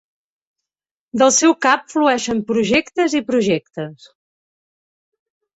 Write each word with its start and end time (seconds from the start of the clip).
Del 1.21 1.33
seu 1.35 1.53
cap 1.67 1.85
flueixen 1.95 2.41
projectes 2.53 3.17
i 3.21 3.21
projectes. 3.31 4.11